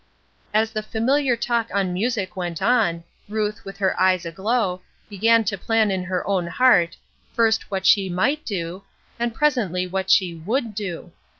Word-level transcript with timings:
As 0.51 0.71
the 0.71 0.81
familiar 0.81 1.35
talk 1.37 1.69
on 1.71 1.93
music 1.93 2.35
went 2.35 2.59
on, 2.59 3.03
Ruth, 3.29 3.63
with 3.63 3.77
her 3.77 3.95
eyes 4.01 4.25
aglow, 4.25 4.81
began 5.11 5.43
to 5.43 5.59
plan 5.59 5.91
in 5.91 6.05
her 6.05 6.25
own 6.27 6.47
heart, 6.47 6.97
first 7.35 7.69
what 7.69 7.85
she 7.85 8.09
might 8.09 8.43
do, 8.43 8.81
and 9.19 9.31
presently 9.31 9.85
what 9.85 10.09
she 10.09 10.33
would 10.33 10.73
do. 10.73 11.11